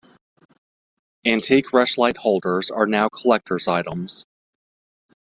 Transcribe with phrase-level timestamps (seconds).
[1.27, 4.25] Antique rushlight holders are now collectors' items.